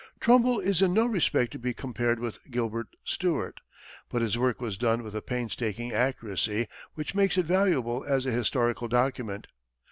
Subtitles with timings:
[0.19, 3.61] Trumbull is in no respect to be compared with Gilbert Stuart,
[4.09, 8.31] but his work was done with a painstaking accuracy which makes it valuable as a
[8.31, 9.45] historical document.